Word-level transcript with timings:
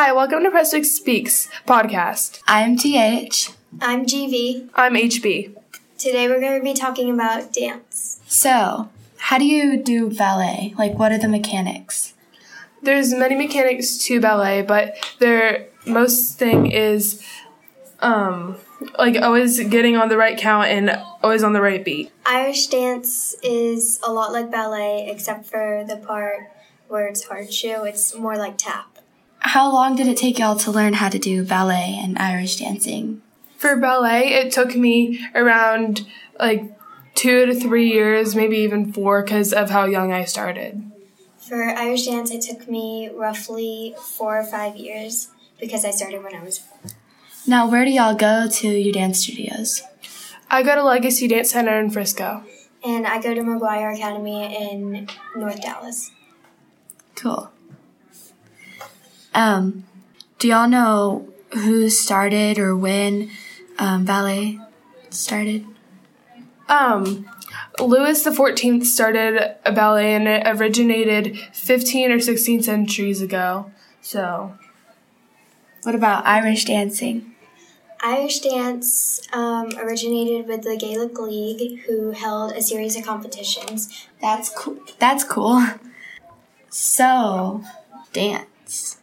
Hi, 0.00 0.12
welcome 0.12 0.44
to 0.44 0.50
Prestwick 0.52 0.84
Speaks 0.84 1.48
podcast. 1.66 2.40
I'm 2.46 2.76
TH. 2.76 3.50
I'm 3.80 4.06
GV. 4.06 4.68
I'm 4.76 4.94
HB. 4.94 5.56
Today 5.98 6.28
we're 6.28 6.38
going 6.38 6.56
to 6.56 6.62
be 6.62 6.72
talking 6.72 7.10
about 7.10 7.52
dance. 7.52 8.20
So, 8.28 8.90
how 9.16 9.38
do 9.38 9.44
you 9.44 9.76
do 9.76 10.08
ballet? 10.08 10.72
Like, 10.78 10.96
what 10.96 11.10
are 11.10 11.18
the 11.18 11.26
mechanics? 11.26 12.14
There's 12.80 13.12
many 13.12 13.34
mechanics 13.34 13.98
to 14.04 14.20
ballet, 14.20 14.62
but 14.62 14.94
their 15.18 15.66
most 15.84 16.38
thing 16.38 16.70
is 16.70 17.20
um 17.98 18.56
like 19.00 19.20
always 19.20 19.58
getting 19.64 19.96
on 19.96 20.10
the 20.10 20.16
right 20.16 20.38
count 20.38 20.68
and 20.68 20.96
always 21.24 21.42
on 21.42 21.54
the 21.54 21.60
right 21.60 21.84
beat. 21.84 22.12
Irish 22.24 22.68
dance 22.68 23.34
is 23.42 23.98
a 24.04 24.12
lot 24.12 24.32
like 24.32 24.48
ballet, 24.48 25.10
except 25.10 25.46
for 25.46 25.84
the 25.88 25.96
part 25.96 26.52
where 26.86 27.08
it's 27.08 27.24
hard 27.24 27.52
shoe. 27.52 27.82
It's 27.82 28.14
more 28.14 28.36
like 28.36 28.58
tap. 28.58 28.97
How 29.40 29.72
long 29.72 29.96
did 29.96 30.06
it 30.06 30.16
take 30.16 30.38
y'all 30.38 30.56
to 30.56 30.70
learn 30.70 30.94
how 30.94 31.08
to 31.08 31.18
do 31.18 31.44
ballet 31.44 31.98
and 32.02 32.18
Irish 32.18 32.56
dancing? 32.56 33.22
For 33.56 33.76
ballet, 33.76 34.28
it 34.34 34.52
took 34.52 34.76
me 34.76 35.24
around 35.34 36.06
like 36.38 36.64
two 37.14 37.46
to 37.46 37.54
three 37.54 37.90
years, 37.92 38.36
maybe 38.36 38.58
even 38.58 38.92
four, 38.92 39.22
because 39.22 39.52
of 39.52 39.70
how 39.70 39.86
young 39.86 40.12
I 40.12 40.24
started. 40.24 40.90
For 41.38 41.64
Irish 41.64 42.06
dance, 42.06 42.30
it 42.30 42.42
took 42.42 42.68
me 42.68 43.10
roughly 43.12 43.94
four 44.00 44.38
or 44.38 44.44
five 44.44 44.76
years 44.76 45.28
because 45.58 45.84
I 45.84 45.90
started 45.90 46.22
when 46.22 46.34
I 46.34 46.44
was 46.44 46.58
four. 46.58 46.78
Now, 47.46 47.68
where 47.70 47.84
do 47.84 47.90
y'all 47.90 48.14
go 48.14 48.46
to 48.48 48.68
your 48.68 48.92
dance 48.92 49.20
studios? 49.20 49.82
I 50.50 50.62
go 50.62 50.74
to 50.74 50.82
Legacy 50.82 51.26
Dance 51.28 51.50
Center 51.50 51.80
in 51.80 51.90
Frisco. 51.90 52.44
And 52.84 53.06
I 53.06 53.20
go 53.20 53.34
to 53.34 53.40
McGuire 53.40 53.94
Academy 53.94 54.70
in 54.70 55.08
North 55.34 55.60
Dallas. 55.60 56.10
Cool. 57.16 57.50
Um, 59.38 59.84
do 60.40 60.48
y'all 60.48 60.68
know 60.68 61.28
who 61.52 61.88
started 61.90 62.58
or 62.58 62.76
when 62.76 63.30
um, 63.78 64.04
ballet 64.04 64.58
started? 65.10 65.64
Um, 66.68 67.30
Louis 67.78 68.20
the 68.24 68.32
Fourteenth 68.32 68.84
started 68.84 69.54
a 69.64 69.70
ballet, 69.70 70.14
and 70.14 70.26
it 70.26 70.42
originated 70.44 71.38
15 71.52 72.10
or 72.10 72.18
16 72.18 72.64
centuries 72.64 73.22
ago. 73.22 73.70
So, 74.00 74.54
What 75.84 75.94
about 75.94 76.26
Irish 76.26 76.64
dancing? 76.64 77.36
Irish 78.02 78.40
dance 78.40 79.20
um, 79.32 79.70
originated 79.78 80.48
with 80.48 80.62
the 80.62 80.76
Gaelic 80.76 81.16
League, 81.16 81.82
who 81.82 82.10
held 82.10 82.52
a 82.52 82.60
series 82.60 82.96
of 82.96 83.04
competitions. 83.04 84.08
That's 84.20 84.48
cool. 84.48 84.78
That's 84.98 85.22
cool. 85.22 85.64
So, 86.70 87.62
dance. 88.12 88.98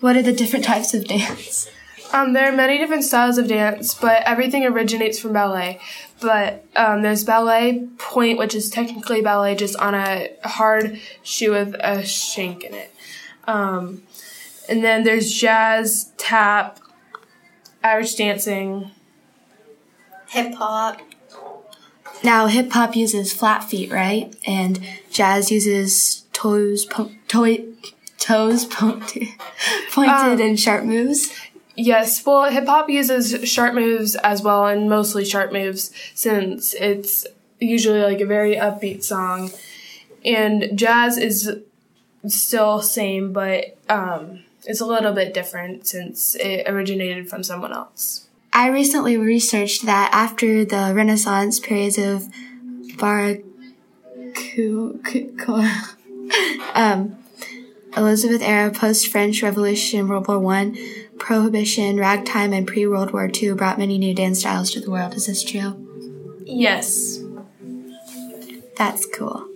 What 0.00 0.16
are 0.16 0.22
the 0.22 0.32
different 0.32 0.64
types 0.64 0.94
of 0.94 1.06
dance? 1.06 1.70
um, 2.12 2.32
there 2.32 2.50
are 2.50 2.56
many 2.56 2.78
different 2.78 3.04
styles 3.04 3.38
of 3.38 3.48
dance, 3.48 3.94
but 3.94 4.22
everything 4.24 4.64
originates 4.64 5.18
from 5.18 5.32
ballet. 5.32 5.80
But 6.20 6.64
um, 6.74 7.02
there's 7.02 7.24
ballet 7.24 7.88
pointe, 7.98 8.38
which 8.38 8.54
is 8.54 8.70
technically 8.70 9.20
ballet, 9.20 9.54
just 9.54 9.76
on 9.76 9.94
a 9.94 10.28
hard 10.44 11.00
shoe 11.22 11.52
with 11.52 11.74
a 11.80 12.04
shank 12.04 12.64
in 12.64 12.74
it. 12.74 12.92
Um, 13.44 14.02
and 14.68 14.82
then 14.82 15.04
there's 15.04 15.32
jazz, 15.32 16.12
tap, 16.16 16.80
Irish 17.82 18.14
dancing. 18.14 18.90
Hip 20.28 20.54
hop. 20.54 21.00
Now, 22.24 22.46
hip 22.46 22.72
hop 22.72 22.96
uses 22.96 23.32
flat 23.32 23.62
feet, 23.62 23.92
right? 23.92 24.34
And 24.46 24.80
jazz 25.10 25.50
uses 25.50 26.24
toes, 26.32 26.84
po- 26.86 27.12
toe, 27.28 27.44
toes 28.18 28.64
pointed, 28.64 29.28
pointed 29.92 30.10
Um, 30.10 30.40
and 30.40 30.60
sharp 30.60 30.84
moves. 30.84 31.32
Yes, 31.76 32.24
well, 32.24 32.50
hip 32.50 32.66
hop 32.66 32.88
uses 32.88 33.48
sharp 33.48 33.74
moves 33.74 34.14
as 34.16 34.42
well, 34.42 34.66
and 34.66 34.88
mostly 34.88 35.24
sharp 35.24 35.52
moves 35.52 35.90
since 36.14 36.74
it's 36.74 37.26
usually 37.60 38.00
like 38.00 38.20
a 38.20 38.26
very 38.26 38.56
upbeat 38.56 39.02
song. 39.02 39.50
And 40.24 40.76
jazz 40.76 41.18
is 41.18 41.58
still 42.26 42.82
same, 42.82 43.32
but 43.32 43.76
um, 43.88 44.40
it's 44.64 44.80
a 44.80 44.86
little 44.86 45.12
bit 45.12 45.34
different 45.34 45.86
since 45.86 46.34
it 46.36 46.64
originated 46.66 47.28
from 47.28 47.42
someone 47.42 47.72
else. 47.72 48.26
I 48.52 48.68
recently 48.68 49.18
researched 49.18 49.84
that 49.84 50.10
after 50.12 50.64
the 50.64 50.92
Renaissance 50.94 51.60
periods 51.60 51.98
of 51.98 52.26
Baroque, 52.96 53.42
um, 56.74 57.16
Elizabeth 57.96 58.42
era, 58.42 58.70
post 58.70 59.08
French 59.08 59.42
Revolution, 59.42 60.06
World 60.06 60.28
War 60.28 60.38
One, 60.38 60.76
Prohibition, 61.18 61.96
ragtime, 61.96 62.52
and 62.52 62.66
pre 62.66 62.86
World 62.86 63.12
War 63.12 63.30
II 63.34 63.54
brought 63.54 63.78
many 63.78 63.96
new 63.96 64.14
dance 64.14 64.40
styles 64.40 64.70
to 64.72 64.80
the 64.80 64.90
world. 64.90 65.14
Is 65.14 65.26
this 65.26 65.42
true? 65.42 65.82
Yes. 66.44 67.20
That's 68.76 69.06
cool. 69.06 69.48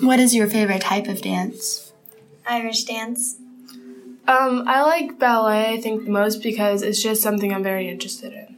What 0.00 0.18
is 0.18 0.34
your 0.34 0.48
favorite 0.48 0.80
type 0.80 1.06
of 1.06 1.22
dance? 1.22 1.92
Irish 2.46 2.84
dance. 2.84 3.36
Um, 4.26 4.64
I 4.66 4.82
like 4.82 5.18
ballet, 5.18 5.72
I 5.72 5.80
think, 5.80 6.04
the 6.04 6.10
most 6.10 6.42
because 6.42 6.82
it's 6.82 7.02
just 7.02 7.22
something 7.22 7.54
I'm 7.54 7.62
very 7.62 7.88
interested 7.88 8.32
in. 8.32 8.56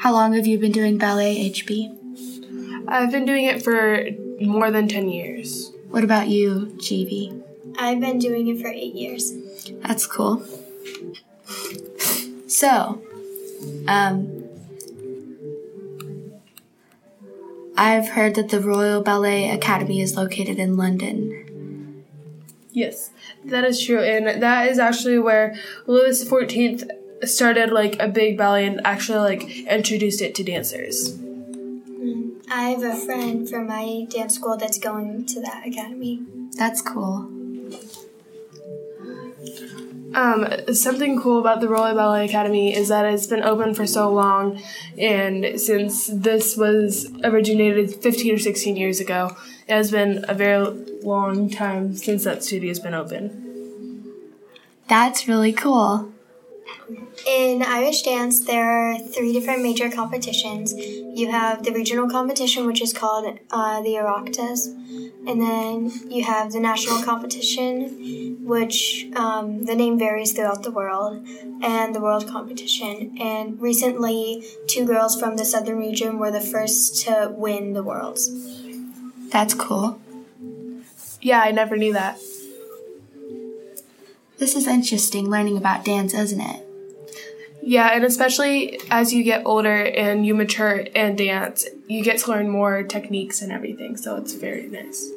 How 0.00 0.12
long 0.12 0.32
have 0.34 0.46
you 0.46 0.58
been 0.58 0.72
doing 0.72 0.98
ballet, 0.98 1.50
HB? 1.50 2.86
I've 2.88 3.12
been 3.12 3.24
doing 3.24 3.44
it 3.44 3.62
for 3.62 4.04
more 4.40 4.70
than 4.70 4.88
10 4.88 5.08
years. 5.08 5.72
What 5.88 6.02
about 6.04 6.28
you, 6.28 6.74
GV? 6.78 7.42
I've 7.80 7.98
been 7.98 8.18
doing 8.18 8.46
it 8.48 8.60
for 8.60 8.68
eight 8.68 8.94
years. 8.94 9.32
That's 9.80 10.06
cool. 10.06 10.44
So, 12.46 13.02
um, 13.88 14.44
I've 17.78 18.10
heard 18.10 18.34
that 18.34 18.50
the 18.50 18.60
Royal 18.60 19.02
Ballet 19.02 19.48
Academy 19.48 20.02
is 20.02 20.14
located 20.14 20.58
in 20.58 20.76
London. 20.76 22.04
Yes, 22.70 23.10
that 23.46 23.64
is 23.64 23.82
true, 23.82 24.00
and 24.00 24.42
that 24.42 24.68
is 24.68 24.78
actually 24.78 25.18
where 25.18 25.56
Louis 25.86 26.22
XIV 26.22 26.86
started 27.26 27.72
like 27.72 27.96
a 27.98 28.08
big 28.08 28.36
ballet 28.36 28.66
and 28.66 28.82
actually 28.84 29.20
like 29.20 29.50
introduced 29.66 30.20
it 30.20 30.34
to 30.34 30.44
dancers. 30.44 31.18
I 32.52 32.70
have 32.70 32.82
a 32.82 32.94
friend 32.94 33.48
from 33.48 33.68
my 33.68 34.06
dance 34.10 34.34
school 34.34 34.58
that's 34.58 34.78
going 34.78 35.24
to 35.26 35.40
that 35.40 35.66
academy. 35.66 36.22
That's 36.56 36.82
cool. 36.82 37.39
Um, 40.14 40.74
something 40.74 41.20
cool 41.20 41.38
about 41.38 41.60
the 41.60 41.68
Royal 41.68 41.94
Ballet 41.94 42.24
Academy 42.24 42.74
is 42.74 42.88
that 42.88 43.04
it's 43.04 43.28
been 43.28 43.44
open 43.44 43.74
for 43.74 43.86
so 43.86 44.12
long, 44.12 44.60
and 44.98 45.60
since 45.60 46.08
this 46.08 46.56
was 46.56 47.08
originated 47.22 47.94
15 47.94 48.34
or 48.34 48.38
16 48.38 48.76
years 48.76 48.98
ago, 48.98 49.36
it 49.68 49.72
has 49.72 49.92
been 49.92 50.24
a 50.28 50.34
very 50.34 50.66
long 51.02 51.48
time 51.48 51.94
since 51.94 52.24
that 52.24 52.42
studio 52.42 52.68
has 52.68 52.80
been 52.80 52.94
open. 52.94 53.46
That's 54.88 55.28
really 55.28 55.52
cool. 55.52 56.12
In 57.26 57.62
Irish 57.62 58.02
dance, 58.02 58.44
there 58.44 58.64
are 58.64 58.98
three 58.98 59.32
different 59.32 59.62
major 59.62 59.90
competitions. 59.90 60.72
You 60.74 61.30
have 61.30 61.62
the 61.62 61.72
regional 61.72 62.08
competition, 62.08 62.66
which 62.66 62.80
is 62.80 62.92
called 62.92 63.38
uh, 63.50 63.82
the 63.82 63.90
Oireachtas, 63.90 64.66
and 65.28 65.40
then 65.40 65.92
you 66.10 66.24
have 66.24 66.52
the 66.52 66.60
national 66.60 67.02
competition, 67.02 68.38
which 68.44 69.06
um, 69.14 69.64
the 69.66 69.74
name 69.74 69.98
varies 69.98 70.32
throughout 70.32 70.62
the 70.62 70.70
world, 70.70 71.26
and 71.62 71.94
the 71.94 72.00
world 72.00 72.26
competition. 72.26 73.16
And 73.20 73.60
recently, 73.60 74.44
two 74.66 74.86
girls 74.86 75.18
from 75.18 75.36
the 75.36 75.44
southern 75.44 75.78
region 75.78 76.18
were 76.18 76.30
the 76.30 76.40
first 76.40 77.04
to 77.04 77.32
win 77.36 77.74
the 77.74 77.82
worlds. 77.82 78.30
That's 79.30 79.54
cool. 79.54 80.00
Yeah, 81.20 81.40
I 81.40 81.50
never 81.50 81.76
knew 81.76 81.92
that. 81.92 82.18
This 84.40 84.56
is 84.56 84.66
interesting 84.66 85.28
learning 85.28 85.58
about 85.58 85.84
dance, 85.84 86.14
isn't 86.14 86.40
it? 86.40 86.66
Yeah, 87.62 87.90
and 87.92 88.04
especially 88.04 88.80
as 88.90 89.12
you 89.12 89.22
get 89.22 89.42
older 89.44 89.82
and 89.84 90.24
you 90.24 90.34
mature 90.34 90.86
and 90.94 91.16
dance, 91.18 91.66
you 91.86 92.02
get 92.02 92.20
to 92.20 92.30
learn 92.30 92.48
more 92.48 92.82
techniques 92.82 93.42
and 93.42 93.52
everything. 93.52 93.98
So 93.98 94.16
it's 94.16 94.32
very 94.32 94.66
nice. 94.66 95.10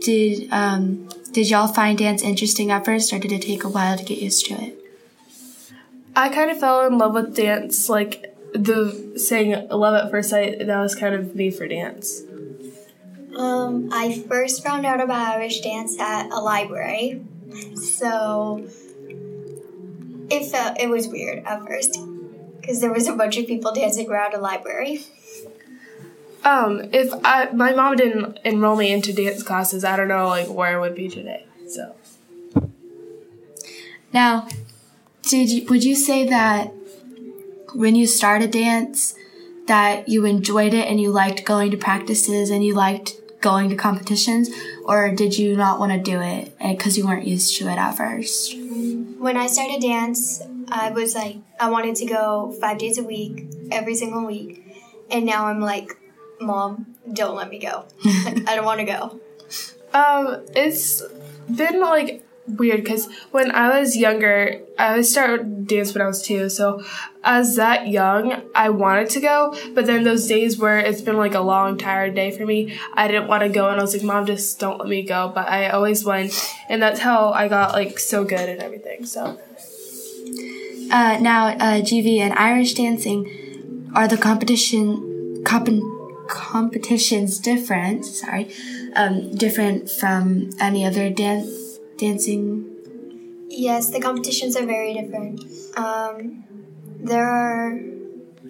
Did 0.00 0.50
um 0.50 1.10
did 1.32 1.50
y'all 1.50 1.68
find 1.68 1.98
dance 1.98 2.22
interesting 2.22 2.70
at 2.70 2.86
first 2.86 3.12
or 3.12 3.18
did 3.18 3.32
it 3.32 3.42
take 3.42 3.64
a 3.64 3.68
while 3.68 3.98
to 3.98 4.04
get 4.04 4.18
used 4.18 4.46
to 4.46 4.54
it? 4.54 4.78
I 6.16 6.30
kind 6.30 6.50
of 6.50 6.58
fell 6.58 6.86
in 6.86 6.96
love 6.96 7.12
with 7.12 7.36
dance, 7.36 7.90
like 7.90 8.34
the 8.54 9.12
saying 9.18 9.68
"love 9.68 9.94
at 9.94 10.10
first 10.10 10.30
sight." 10.30 10.66
That 10.66 10.80
was 10.80 10.94
kind 10.94 11.14
of 11.14 11.36
me 11.36 11.50
for 11.50 11.68
dance. 11.68 12.22
Um, 13.36 13.90
I 13.92 14.24
first 14.26 14.62
found 14.64 14.86
out 14.86 15.02
about 15.02 15.36
Irish 15.36 15.60
dance 15.60 15.98
at 15.98 16.30
a 16.30 16.40
library, 16.40 17.22
so 17.74 18.66
it 20.30 20.46
felt 20.50 20.80
it 20.80 20.88
was 20.88 21.08
weird 21.08 21.44
at 21.44 21.64
first 21.66 21.98
because 22.60 22.80
there 22.80 22.92
was 22.92 23.08
a 23.08 23.14
bunch 23.14 23.36
of 23.36 23.46
people 23.46 23.72
dancing 23.74 24.08
around 24.08 24.34
a 24.34 24.38
library. 24.38 25.04
Um, 26.44 26.88
if 26.92 27.12
I 27.24 27.50
my 27.52 27.72
mom 27.72 27.96
didn't 27.96 28.38
enroll 28.44 28.76
me 28.76 28.92
into 28.92 29.12
dance 29.12 29.42
classes, 29.42 29.84
I 29.84 29.96
don't 29.96 30.08
know 30.08 30.28
like 30.28 30.48
where 30.48 30.76
I 30.76 30.80
would 30.80 30.94
be 30.94 31.08
today. 31.08 31.46
So 31.68 31.94
Now, 34.12 34.48
did 35.22 35.50
you, 35.50 35.66
would 35.66 35.84
you 35.84 35.94
say 35.94 36.26
that 36.28 36.72
when 37.74 37.94
you 37.96 38.06
started 38.06 38.50
dance 38.50 39.14
that 39.66 40.08
you 40.08 40.24
enjoyed 40.26 40.74
it 40.74 40.88
and 40.88 41.00
you 41.00 41.10
liked 41.10 41.44
going 41.44 41.70
to 41.70 41.76
practices 41.76 42.50
and 42.50 42.64
you 42.64 42.74
liked 42.74 43.14
going 43.42 43.68
to 43.68 43.76
competitions 43.76 44.48
or 44.84 45.10
did 45.14 45.36
you 45.36 45.56
not 45.56 45.78
want 45.78 45.92
to 45.92 45.98
do 45.98 46.20
it 46.20 46.56
because 46.58 46.96
you 46.96 47.06
weren't 47.06 47.26
used 47.26 47.56
to 47.58 47.68
it 47.68 47.76
at 47.76 47.92
first? 47.92 48.56
When 48.56 49.36
I 49.36 49.46
started 49.46 49.82
dance, 49.82 50.40
I 50.68 50.90
was 50.90 51.14
like, 51.14 51.36
I 51.60 51.70
wanted 51.70 51.96
to 51.96 52.06
go 52.06 52.56
five 52.60 52.78
days 52.78 52.98
a 52.98 53.02
week, 53.02 53.46
every 53.70 53.94
single 53.94 54.26
week. 54.26 54.64
And 55.10 55.26
now 55.26 55.46
I'm 55.46 55.60
like, 55.60 55.96
Mom, 56.40 56.94
don't 57.12 57.36
let 57.36 57.50
me 57.50 57.58
go. 57.58 57.84
I 58.04 58.54
don't 58.56 58.64
want 58.64 58.80
to 58.80 58.86
go. 58.86 59.20
Um, 59.92 60.42
it's 60.56 61.02
been 61.54 61.80
like 61.80 62.24
weird 62.46 62.82
because 62.82 63.08
when 63.30 63.50
I 63.50 63.78
was 63.78 63.96
younger, 63.96 64.60
I 64.78 65.00
started 65.02 65.66
dance 65.66 65.94
when 65.94 66.02
I 66.02 66.06
was 66.06 66.22
two. 66.22 66.48
So 66.48 66.82
as 67.22 67.56
that 67.56 67.88
young, 67.88 68.42
I 68.54 68.70
wanted 68.70 69.10
to 69.10 69.20
go, 69.20 69.56
but 69.74 69.86
then 69.86 70.02
those 70.04 70.26
days 70.26 70.58
where 70.58 70.78
it's 70.78 71.00
been 71.00 71.16
like 71.16 71.34
a 71.34 71.40
long, 71.40 71.78
tired 71.78 72.14
day 72.14 72.30
for 72.30 72.44
me, 72.44 72.78
I 72.94 73.06
didn't 73.06 73.28
want 73.28 73.42
to 73.42 73.48
go, 73.48 73.68
and 73.68 73.78
I 73.78 73.82
was 73.82 73.94
like, 73.94 74.02
"Mom, 74.04 74.26
just 74.26 74.58
don't 74.58 74.78
let 74.78 74.88
me 74.88 75.02
go." 75.02 75.30
But 75.34 75.48
I 75.48 75.70
always 75.70 76.04
went, 76.04 76.32
and 76.68 76.82
that's 76.82 77.00
how 77.00 77.30
I 77.30 77.48
got 77.48 77.72
like 77.72 77.98
so 77.98 78.24
good 78.24 78.48
at 78.48 78.58
everything. 78.58 79.06
So 79.06 79.38
Uh, 80.90 81.16
now, 81.20 81.46
uh, 81.48 81.80
GV 81.80 82.18
and 82.20 82.34
Irish 82.34 82.74
dancing 82.74 83.90
are 83.94 84.06
the 84.06 84.18
competition 84.18 85.42
comp- 85.44 86.28
competitions 86.28 87.38
different? 87.38 88.04
Sorry, 88.04 88.52
um, 88.94 89.34
different 89.34 89.90
from 89.90 90.50
any 90.60 90.84
other 90.84 91.08
dance 91.08 91.78
dancing. 92.02 92.68
Yes, 93.48 93.90
the 93.90 94.00
competitions 94.00 94.56
are 94.56 94.66
very 94.66 94.92
different. 94.94 95.40
Um, 95.76 96.44
there 96.98 97.26
are 97.26 97.78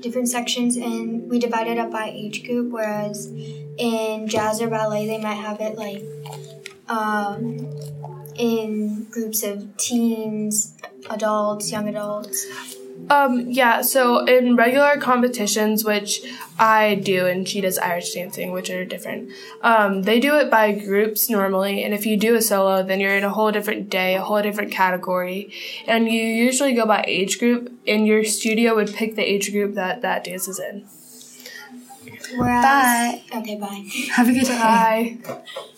different 0.00 0.28
sections, 0.28 0.76
and 0.76 1.28
we 1.28 1.38
divide 1.38 1.66
it 1.66 1.78
up 1.78 1.90
by 1.90 2.10
age 2.10 2.44
group. 2.44 2.72
Whereas 2.72 3.26
in 3.78 4.26
jazz 4.28 4.62
or 4.62 4.68
ballet, 4.68 5.06
they 5.06 5.18
might 5.18 5.34
have 5.34 5.60
it 5.60 5.76
like 5.76 6.02
um, 6.88 7.68
in 8.36 9.04
groups 9.10 9.42
of 9.42 9.76
teens, 9.76 10.74
adults, 11.10 11.70
young 11.70 11.88
adults. 11.88 12.46
Um, 13.10 13.50
yeah, 13.50 13.82
so 13.82 14.24
in 14.24 14.56
regular 14.56 14.96
competitions, 14.96 15.84
which 15.84 16.22
I 16.58 16.94
do, 16.94 17.26
and 17.26 17.46
she 17.46 17.60
does 17.60 17.78
Irish 17.78 18.14
dancing, 18.14 18.52
which 18.52 18.70
are 18.70 18.84
different, 18.84 19.30
um, 19.62 20.02
they 20.02 20.18
do 20.18 20.36
it 20.36 20.50
by 20.50 20.72
groups 20.72 21.28
normally, 21.28 21.82
and 21.84 21.92
if 21.92 22.06
you 22.06 22.16
do 22.16 22.34
a 22.34 22.42
solo, 22.42 22.82
then 22.82 23.00
you're 23.00 23.16
in 23.16 23.24
a 23.24 23.30
whole 23.30 23.52
different 23.52 23.90
day, 23.90 24.14
a 24.14 24.22
whole 24.22 24.40
different 24.40 24.72
category, 24.72 25.52
and 25.86 26.06
you 26.06 26.22
usually 26.22 26.74
go 26.74 26.86
by 26.86 27.04
age 27.06 27.38
group, 27.38 27.70
and 27.86 28.06
your 28.06 28.24
studio 28.24 28.74
would 28.74 28.94
pick 28.94 29.16
the 29.16 29.22
age 29.22 29.50
group 29.52 29.74
that 29.74 30.00
that 30.02 30.24
dance 30.24 30.48
is 30.48 30.58
in. 30.58 30.86
Whereas, 32.36 32.64
Bye. 32.64 33.22
Okay, 33.34 33.56
bye. 33.56 33.86
Have 34.12 34.28
a 34.28 34.32
good 34.32 34.46
day. 34.46 35.18
Bye. 35.22 35.72